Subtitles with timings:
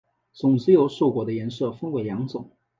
[0.33, 2.49] 种子由瘦果的颜色分成两种。